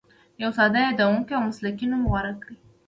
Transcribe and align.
یو 0.41 0.49
ساده، 0.57 0.79
یادېدونکی 0.83 1.33
او 1.35 1.47
مسلکي 1.49 1.85
نوم 1.91 2.03
غوره 2.11 2.33
کړه. 2.41 2.55